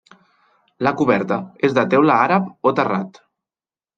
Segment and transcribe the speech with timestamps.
[0.87, 1.37] La coberta
[1.69, 3.21] és de teula àrab o terrat.